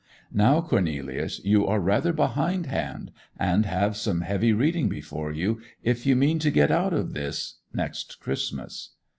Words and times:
Now, 0.33 0.61
Cornelius, 0.61 1.45
you 1.45 1.67
are 1.67 1.79
rather 1.79 2.11
behindhand, 2.11 3.11
and 3.37 3.67
have 3.67 3.95
some 3.95 4.21
heavy 4.21 4.51
reading 4.51 4.89
before 4.89 5.31
you 5.31 5.61
if 5.83 6.07
you 6.07 6.15
mean 6.15 6.39
to 6.39 6.49
get 6.49 6.71
out 6.71 6.91
of 6.91 7.13
this 7.13 7.59
next 7.71 8.19
Christmas. 8.19 8.95